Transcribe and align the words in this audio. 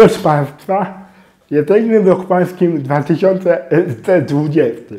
Proszę 0.00 0.22
Państwa, 0.22 0.94
jesteśmy 1.50 2.00
w 2.00 2.08
roku 2.08 2.24
pańskim 2.24 2.82
2020. 2.82 4.94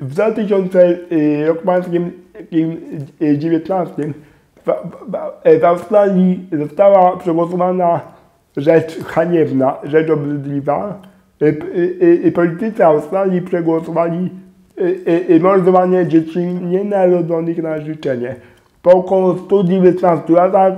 W 0.00 0.14
2000 0.14 0.98
roku 1.46 1.66
pańskim 1.66 2.10
19 3.38 3.94
w, 5.60 5.64
Australii 5.64 6.48
została 6.52 7.16
przegłosowana 7.16 8.00
rzecz 8.56 9.04
haniebna, 9.04 9.76
rzecz 9.84 10.10
obrzydliwa. 10.10 11.02
Y, 11.42 11.46
y, 11.46 12.26
y, 12.26 12.32
Politycy 12.32 12.84
Australii 12.84 13.42
przegłosowali 13.42 14.30
mordowanie 15.40 16.06
dzieci 16.06 16.46
nienarodzonych 16.46 17.62
na 17.62 17.80
życzenie. 17.80 18.36
Po 18.82 18.90
około 18.90 19.36
119 19.36 20.32
latach 20.32 20.74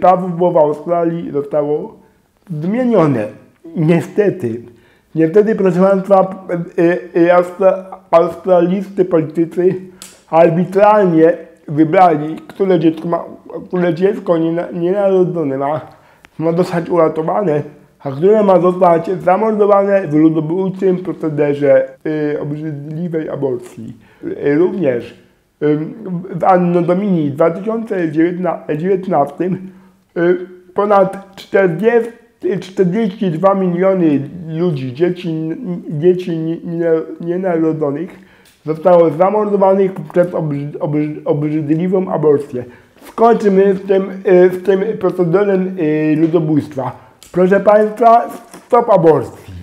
prawo 0.00 0.52
w 0.52 0.56
Australii 0.56 1.30
zostało 1.32 2.05
zmienione. 2.50 3.26
Niestety. 3.76 4.62
Niestety, 5.14 5.54
proszę 5.54 5.80
Państwa, 5.80 6.46
y, 7.16 7.34
austra, 7.34 7.84
australijscy 8.10 9.04
politycy 9.04 9.74
arbitralnie 10.30 11.32
wybrali, 11.68 12.36
które 12.48 12.80
dziecko, 12.80 13.08
ma, 13.08 13.24
które 13.68 13.94
dziecko 13.94 14.38
niena- 14.38 14.70
nienarodzone 14.72 15.58
ma, 15.58 15.80
ma 16.38 16.52
zostać 16.52 16.90
uratowane, 16.90 17.62
a 17.98 18.10
które 18.10 18.42
ma 18.42 18.60
zostać 18.60 19.10
zamordowane 19.22 20.08
w 20.08 20.14
ludobójczym 20.14 20.96
procederze 20.96 21.88
y, 22.06 22.40
obrzydliwej 22.40 23.28
aborcji. 23.28 23.96
Również 24.56 25.26
w 26.34 26.44
Anno 26.44 26.82
Domini 26.82 27.30
w 27.30 27.34
2019 27.34 29.44
y, 30.16 30.46
ponad 30.74 31.36
40, 31.36 32.10
42 32.40 33.54
miliony 33.54 34.20
ludzi, 34.48 34.94
dzieci, 34.94 35.28
dzieci 35.90 36.36
nie- 36.38 36.56
nie- 36.64 37.26
nienarodzonych 37.26 38.18
zostało 38.66 39.10
zamordowanych 39.10 39.92
przez 40.12 40.34
obrzy, 40.34 40.68
obrzy, 40.80 41.14
obrzydliwą 41.24 42.08
aborcję. 42.12 42.64
Skończymy 43.08 43.74
z 43.74 43.86
tym, 43.86 44.08
z 44.52 44.62
tym 44.62 44.80
procederem 45.00 45.76
ludobójstwa. 46.16 47.06
Proszę 47.32 47.60
Państwa, 47.60 48.30
stop 48.66 48.90
aborcji. 48.90 49.54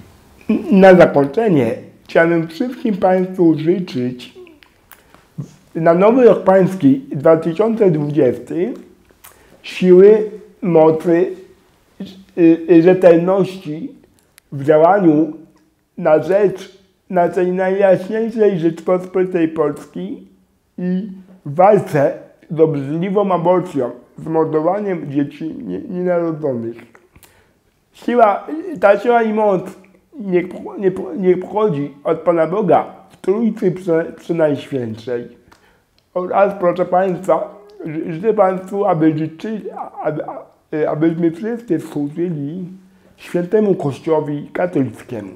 Na 0.72 0.96
zakończenie 0.96 1.72
chciałbym 2.04 2.48
wszystkim 2.48 2.98
Państwu 2.98 3.56
życzyć 3.58 4.34
na 5.76 5.94
nowy 5.94 6.26
rok 6.26 6.44
pański 6.44 7.02
2020 7.12 8.56
siły, 9.64 10.24
mocy, 10.62 11.28
rzetelności 12.82 13.96
w 14.52 14.64
działaniu 14.64 15.34
na 15.98 16.24
rzecz 16.24 16.78
naszej 17.10 17.52
najjaśniejszej 17.52 18.60
Rzeczpospolitej 18.60 19.48
Polski 19.48 20.28
i 20.78 21.12
w 21.46 21.56
walce 21.56 22.14
z 22.52 22.60
obrzydliwą 22.60 23.32
aborcją, 23.32 23.92
z 24.18 24.28
mordowaniem 24.28 25.12
dzieci 25.12 25.56
nie- 25.64 25.80
nienarodzonych. 25.82 26.76
Siła, 27.94 28.48
ta 28.82 29.00
siła 29.00 29.24
i 29.24 29.34
moc 29.34 29.64
niech, 30.20 30.46
niech, 30.80 30.94
niech 31.18 31.40
pochodzi 31.40 31.94
od 32.04 32.20
Pana 32.20 32.48
Boga 32.48 32.86
w 33.09 33.18
Trójcy 33.18 33.72
Prze- 33.72 34.14
Przenajświętszej. 34.16 35.28
Oraz 36.14 36.53
proszę 36.59 36.86
Państwa, 36.86 37.56
ży- 37.86 38.14
życzę 38.14 38.34
Państwu, 38.34 38.86
aby 38.86 39.18
życzyli, 39.18 39.62
aby, 40.03 40.24
abyśmy 40.89 41.31
wszyscy 41.31 41.79
służyli 41.79 42.67
świętemu 43.17 43.75
Kościołowi 43.75 44.50
katolickiemu. 44.53 45.35